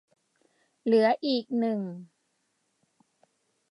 [0.83, 1.79] เหลืออีกหนึ่ง